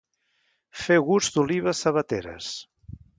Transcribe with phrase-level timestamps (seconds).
[0.85, 2.49] Fer gust d'olives sabateres.